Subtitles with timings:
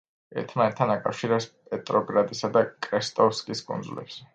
[0.41, 4.25] ერთმანეთთან აკავშირებს პეტროგრადისა და კრესტოვსკის კუნძულებს.